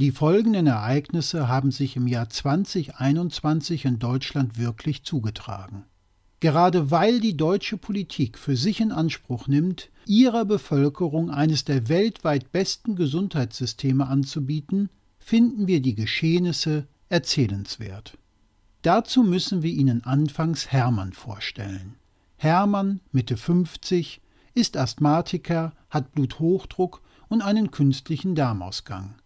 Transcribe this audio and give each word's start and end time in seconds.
Die 0.00 0.12
folgenden 0.12 0.66
Ereignisse 0.66 1.46
haben 1.46 1.70
sich 1.70 1.94
im 1.94 2.06
Jahr 2.06 2.30
2021 2.30 3.84
in 3.84 3.98
Deutschland 3.98 4.56
wirklich 4.56 5.02
zugetragen. 5.04 5.84
Gerade 6.40 6.90
weil 6.90 7.20
die 7.20 7.36
deutsche 7.36 7.76
Politik 7.76 8.38
für 8.38 8.56
sich 8.56 8.80
in 8.80 8.92
Anspruch 8.92 9.46
nimmt, 9.46 9.90
ihrer 10.06 10.46
Bevölkerung 10.46 11.30
eines 11.30 11.66
der 11.66 11.90
weltweit 11.90 12.50
besten 12.50 12.96
Gesundheitssysteme 12.96 14.06
anzubieten, 14.06 14.88
finden 15.18 15.66
wir 15.66 15.82
die 15.82 15.94
Geschehnisse 15.94 16.86
erzählenswert. 17.10 18.16
Dazu 18.80 19.22
müssen 19.22 19.62
wir 19.62 19.70
Ihnen 19.70 20.02
anfangs 20.04 20.68
Hermann 20.68 21.12
vorstellen. 21.12 21.96
Hermann, 22.38 23.00
Mitte 23.12 23.36
50, 23.36 24.22
ist 24.54 24.78
Asthmatiker, 24.78 25.74
hat 25.90 26.12
Bluthochdruck 26.12 27.02
und 27.28 27.42
einen 27.42 27.70
künstlichen 27.70 28.34
Darmausgang. 28.34 29.19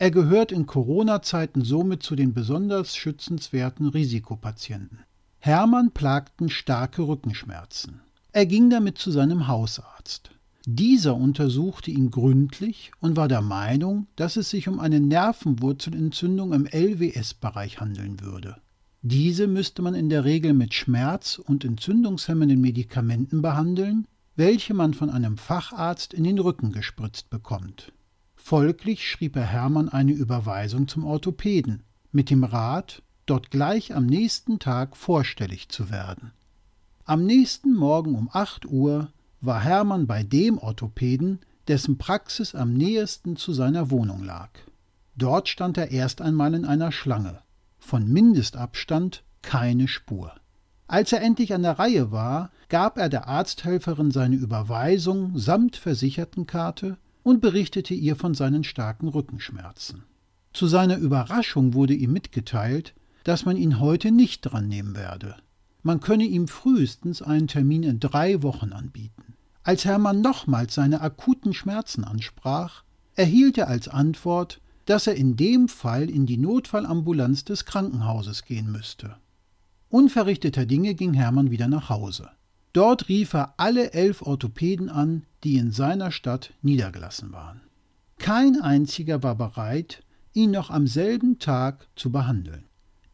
Er 0.00 0.12
gehört 0.12 0.52
in 0.52 0.66
Corona-Zeiten 0.66 1.64
somit 1.64 2.04
zu 2.04 2.14
den 2.14 2.32
besonders 2.32 2.94
schützenswerten 2.94 3.88
Risikopatienten. 3.88 5.00
Hermann 5.40 5.90
plagten 5.90 6.50
starke 6.50 7.02
Rückenschmerzen. 7.02 8.00
Er 8.30 8.46
ging 8.46 8.70
damit 8.70 8.98
zu 8.98 9.10
seinem 9.10 9.48
Hausarzt. 9.48 10.30
Dieser 10.66 11.16
untersuchte 11.16 11.90
ihn 11.90 12.12
gründlich 12.12 12.92
und 13.00 13.16
war 13.16 13.26
der 13.26 13.42
Meinung, 13.42 14.06
dass 14.14 14.36
es 14.36 14.50
sich 14.50 14.68
um 14.68 14.78
eine 14.78 15.00
Nervenwurzelentzündung 15.00 16.52
im 16.52 16.66
LWS-Bereich 16.66 17.80
handeln 17.80 18.20
würde. 18.20 18.56
Diese 19.02 19.48
müsste 19.48 19.82
man 19.82 19.94
in 19.94 20.10
der 20.10 20.24
Regel 20.24 20.52
mit 20.52 20.74
Schmerz- 20.74 21.38
und 21.38 21.64
entzündungshemmenden 21.64 22.60
Medikamenten 22.60 23.42
behandeln, 23.42 24.06
welche 24.36 24.74
man 24.74 24.94
von 24.94 25.10
einem 25.10 25.38
Facharzt 25.38 26.14
in 26.14 26.22
den 26.22 26.38
Rücken 26.38 26.70
gespritzt 26.70 27.30
bekommt. 27.30 27.92
Folglich 28.48 29.06
schrieb 29.06 29.36
er 29.36 29.44
Hermann 29.44 29.90
eine 29.90 30.12
Überweisung 30.12 30.88
zum 30.88 31.04
Orthopäden 31.04 31.82
mit 32.12 32.30
dem 32.30 32.44
Rat, 32.44 33.02
dort 33.26 33.50
gleich 33.50 33.94
am 33.94 34.06
nächsten 34.06 34.58
Tag 34.58 34.96
vorstellig 34.96 35.68
zu 35.68 35.90
werden. 35.90 36.32
Am 37.04 37.26
nächsten 37.26 37.74
Morgen 37.74 38.14
um 38.14 38.30
8 38.32 38.64
Uhr 38.64 39.12
war 39.42 39.60
Hermann 39.60 40.06
bei 40.06 40.22
dem 40.22 40.56
Orthopäden, 40.56 41.40
dessen 41.66 41.98
Praxis 41.98 42.54
am 42.54 42.72
nähesten 42.72 43.36
zu 43.36 43.52
seiner 43.52 43.90
Wohnung 43.90 44.24
lag. 44.24 44.48
Dort 45.14 45.50
stand 45.50 45.76
er 45.76 45.90
erst 45.90 46.22
einmal 46.22 46.54
in 46.54 46.64
einer 46.64 46.90
Schlange. 46.90 47.42
Von 47.78 48.08
Mindestabstand 48.10 49.24
keine 49.42 49.88
Spur. 49.88 50.32
Als 50.86 51.12
er 51.12 51.20
endlich 51.20 51.52
an 51.52 51.64
der 51.64 51.78
Reihe 51.78 52.12
war, 52.12 52.50
gab 52.70 52.96
er 52.96 53.10
der 53.10 53.28
Arzthelferin 53.28 54.10
seine 54.10 54.36
Überweisung 54.36 55.36
samt 55.36 55.76
Versichertenkarte 55.76 56.96
und 57.28 57.42
berichtete 57.42 57.92
ihr 57.92 58.16
von 58.16 58.32
seinen 58.32 58.64
starken 58.64 59.06
Rückenschmerzen. 59.06 60.04
Zu 60.54 60.66
seiner 60.66 60.96
Überraschung 60.96 61.74
wurde 61.74 61.92
ihm 61.92 62.10
mitgeteilt, 62.10 62.94
dass 63.22 63.44
man 63.44 63.58
ihn 63.58 63.80
heute 63.80 64.12
nicht 64.12 64.40
dran 64.40 64.66
nehmen 64.66 64.96
werde. 64.96 65.36
Man 65.82 66.00
könne 66.00 66.24
ihm 66.24 66.48
frühestens 66.48 67.20
einen 67.20 67.46
Termin 67.46 67.82
in 67.82 68.00
drei 68.00 68.42
Wochen 68.42 68.72
anbieten. 68.72 69.34
Als 69.62 69.84
Hermann 69.84 70.22
nochmals 70.22 70.74
seine 70.74 71.02
akuten 71.02 71.52
Schmerzen 71.52 72.02
ansprach, 72.02 72.82
erhielt 73.14 73.58
er 73.58 73.68
als 73.68 73.88
Antwort, 73.88 74.62
dass 74.86 75.06
er 75.06 75.16
in 75.16 75.36
dem 75.36 75.68
Fall 75.68 76.08
in 76.08 76.24
die 76.24 76.38
Notfallambulanz 76.38 77.44
des 77.44 77.66
Krankenhauses 77.66 78.46
gehen 78.46 78.72
müsste. 78.72 79.16
Unverrichteter 79.90 80.64
Dinge 80.64 80.94
ging 80.94 81.12
Hermann 81.12 81.50
wieder 81.50 81.68
nach 81.68 81.90
Hause. 81.90 82.30
Dort 82.72 83.10
rief 83.10 83.34
er 83.34 83.52
alle 83.58 83.92
elf 83.92 84.22
Orthopäden 84.22 84.88
an, 84.88 85.24
die 85.44 85.56
in 85.56 85.72
seiner 85.72 86.10
Stadt 86.10 86.52
niedergelassen 86.62 87.32
waren. 87.32 87.60
Kein 88.18 88.60
einziger 88.60 89.22
war 89.22 89.36
bereit, 89.36 90.02
ihn 90.32 90.50
noch 90.50 90.70
am 90.70 90.86
selben 90.86 91.38
Tag 91.38 91.88
zu 91.96 92.10
behandeln. 92.10 92.64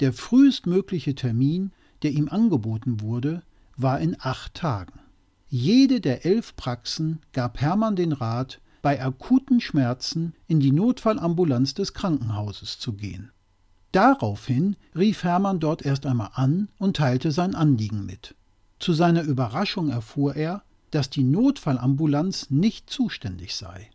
Der 0.00 0.12
frühestmögliche 0.12 1.14
Termin, 1.14 1.72
der 2.02 2.12
ihm 2.12 2.28
angeboten 2.28 3.00
wurde, 3.00 3.42
war 3.76 4.00
in 4.00 4.16
acht 4.18 4.54
Tagen. 4.54 5.00
Jede 5.48 6.00
der 6.00 6.24
elf 6.26 6.56
Praxen 6.56 7.20
gab 7.32 7.60
Hermann 7.60 7.96
den 7.96 8.12
Rat, 8.12 8.60
bei 8.82 9.02
akuten 9.02 9.60
Schmerzen 9.62 10.34
in 10.46 10.60
die 10.60 10.72
Notfallambulanz 10.72 11.72
des 11.72 11.94
Krankenhauses 11.94 12.78
zu 12.78 12.92
gehen. 12.92 13.30
Daraufhin 13.92 14.76
rief 14.94 15.22
Hermann 15.22 15.60
dort 15.60 15.86
erst 15.86 16.04
einmal 16.04 16.30
an 16.34 16.68
und 16.78 16.96
teilte 16.96 17.30
sein 17.30 17.54
Anliegen 17.54 18.04
mit. 18.04 18.34
Zu 18.80 18.92
seiner 18.92 19.22
Überraschung 19.22 19.88
erfuhr 19.88 20.34
er, 20.34 20.63
dass 20.94 21.10
die 21.10 21.24
Notfallambulanz 21.24 22.50
nicht 22.50 22.88
zuständig 22.88 23.56
sei. 23.56 23.90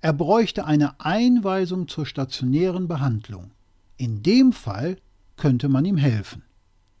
Er 0.00 0.12
bräuchte 0.12 0.64
eine 0.64 0.98
Einweisung 0.98 1.86
zur 1.86 2.06
stationären 2.06 2.88
Behandlung. 2.88 3.52
In 3.96 4.22
dem 4.22 4.52
Fall 4.52 4.96
könnte 5.36 5.68
man 5.68 5.84
ihm 5.84 5.96
helfen. 5.96 6.42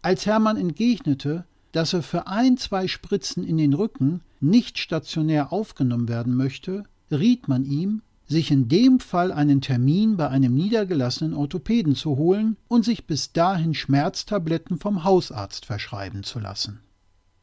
Als 0.02 0.24
Hermann 0.24 0.56
entgegnete, 0.56 1.46
dass 1.72 1.92
er 1.92 2.02
für 2.02 2.26
ein, 2.26 2.58
zwei 2.58 2.86
Spritzen 2.86 3.42
in 3.44 3.56
den 3.56 3.72
Rücken 3.72 4.20
nicht 4.40 4.78
stationär 4.78 5.52
aufgenommen 5.52 6.08
werden 6.08 6.36
möchte, 6.36 6.84
riet 7.10 7.48
man 7.48 7.64
ihm, 7.64 8.02
sich 8.26 8.52
in 8.52 8.68
dem 8.68 9.00
Fall 9.00 9.32
einen 9.32 9.60
Termin 9.60 10.16
bei 10.16 10.28
einem 10.28 10.54
niedergelassenen 10.54 11.34
Orthopäden 11.34 11.96
zu 11.96 12.16
holen 12.16 12.56
und 12.68 12.84
sich 12.84 13.06
bis 13.06 13.32
dahin 13.32 13.74
Schmerztabletten 13.74 14.78
vom 14.78 15.02
Hausarzt 15.02 15.66
verschreiben 15.66 16.22
zu 16.22 16.38
lassen. 16.38 16.78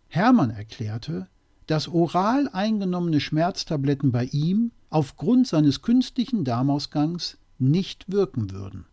Hermann 0.08 0.52
erklärte, 0.52 1.28
dass 1.68 1.88
oral 1.88 2.50
eingenommene 2.52 3.20
Schmerztabletten 3.20 4.12
bei 4.12 4.26
ihm 4.26 4.72
aufgrund 4.90 5.48
seines 5.48 5.82
künstlichen 5.82 6.44
Darmausgangs 6.44 7.38
nicht 7.60 8.12
wirken 8.12 8.52
würden. 8.52 8.86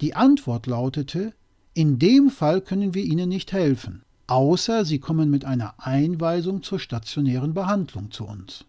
Die 0.00 0.14
Antwort 0.14 0.66
lautete, 0.66 1.32
in 1.72 1.98
dem 1.98 2.30
Fall 2.30 2.60
können 2.60 2.94
wir 2.94 3.04
Ihnen 3.04 3.28
nicht 3.28 3.52
helfen, 3.52 4.02
außer 4.26 4.84
Sie 4.84 4.98
kommen 4.98 5.30
mit 5.30 5.44
einer 5.44 5.74
Einweisung 5.78 6.62
zur 6.62 6.78
stationären 6.78 7.54
Behandlung 7.54 8.10
zu 8.10 8.24
uns. 8.26 8.64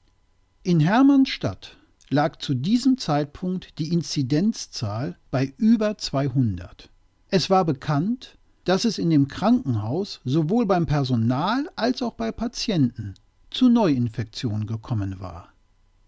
In 0.63 0.79
Hermannstadt 0.79 1.77
lag 2.09 2.37
zu 2.37 2.53
diesem 2.53 2.97
Zeitpunkt 2.97 3.79
die 3.79 3.91
Inzidenzzahl 3.91 5.17
bei 5.31 5.53
über 5.57 5.97
200. 5.97 6.89
Es 7.29 7.49
war 7.49 7.65
bekannt, 7.65 8.37
dass 8.65 8.83
es 8.83 8.97
in 8.97 9.09
dem 9.09 9.27
Krankenhaus 9.27 10.19
sowohl 10.25 10.65
beim 10.65 10.85
Personal 10.85 11.69
als 11.75 12.01
auch 12.01 12.13
bei 12.13 12.31
Patienten 12.31 13.13
zu 13.49 13.69
Neuinfektionen 13.69 14.67
gekommen 14.67 15.19
war. 15.19 15.49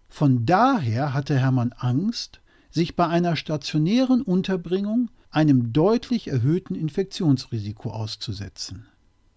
Von 0.08 0.44
daher 0.44 1.14
hatte 1.14 1.38
Hermann 1.38 1.72
Angst, 1.76 2.40
sich 2.70 2.96
bei 2.96 3.06
einer 3.06 3.36
stationären 3.36 4.22
Unterbringung 4.22 5.10
einem 5.30 5.72
deutlich 5.72 6.28
erhöhten 6.28 6.74
Infektionsrisiko 6.74 7.90
auszusetzen. 7.90 8.86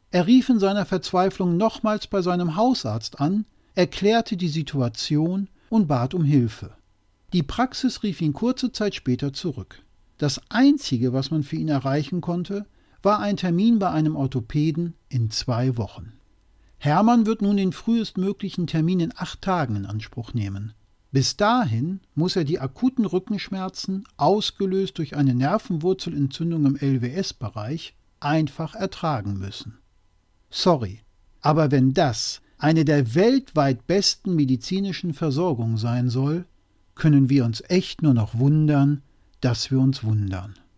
Er 0.10 0.28
rief 0.28 0.50
in 0.50 0.60
seiner 0.60 0.86
Verzweiflung 0.86 1.58
nochmals 1.58 2.08
bei 2.08 2.22
seinem 2.22 2.56
Hausarzt 2.56 3.20
an, 3.20 3.46
erklärte 3.76 4.36
die 4.36 4.50
Situation 4.50 5.48
und 5.70 5.88
bat 5.88 6.14
um 6.14 6.24
Hilfe. 6.24 6.72
Die 7.34 7.44
Praxis 7.44 8.04
rief 8.04 8.20
ihn 8.22 8.34
kurze 8.34 8.74
Zeit 8.74 8.96
später 8.96 9.32
zurück. 9.32 9.84
Das 10.18 10.42
Einzige, 10.50 11.14
was 11.14 11.32
man 11.32 11.44
für 11.44 11.56
ihn 11.56 11.70
erreichen 11.70 12.20
konnte, 12.20 12.66
war 13.04 13.20
ein 13.20 13.38
Termin 13.38 13.80
bei 13.80 13.90
einem 13.90 14.16
Orthopäden 14.16 14.94
in 15.10 15.30
zwei 15.32 15.78
Wochen. 15.78 16.14
Hermann 16.78 17.26
wird 17.26 17.42
nun 17.42 17.58
den 17.58 17.74
frühestmöglichen 17.74 18.68
Termin 18.68 19.00
in 19.00 19.14
acht 19.16 19.42
Tagen 19.42 19.76
in 19.76 19.86
Anspruch 19.86 20.34
nehmen. 20.34 20.74
Bis 21.12 21.36
dahin 21.36 22.00
muss 22.16 22.36
er 22.36 22.44
die 22.44 22.60
akuten 22.60 23.06
Rückenschmerzen, 23.06 24.06
ausgelöst 24.18 24.98
durch 24.98 25.16
eine 25.16 25.36
Nervenwurzelentzündung 25.36 26.66
im 26.66 26.76
LWS-Bereich, 26.78 27.96
einfach 28.20 28.76
ertragen 28.76 29.38
müssen. 29.38 29.78
Sorry, 30.50 31.02
aber 31.42 31.72
wenn 31.72 31.94
das 31.94 32.42
eine 32.58 32.86
der 32.86 33.16
weltweit 33.16 33.88
besten 33.88 34.36
medizinischen 34.36 35.14
Versorgungen 35.14 35.78
sein 35.78 36.10
soll, 36.10 36.46
können 36.96 37.30
wir 37.30 37.46
uns 37.46 37.62
echt 37.68 38.02
nur 38.02 38.14
noch 38.14 38.38
wundern, 38.38 39.02
dass 39.42 39.72
wir 39.72 39.80
uns 39.80 40.04
wundern. 40.04 40.56